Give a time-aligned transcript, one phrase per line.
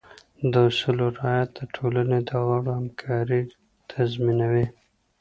[0.51, 3.43] د اصولو رعایت د ټولنې د غړو همکارۍ
[3.91, 4.65] تضمینوي.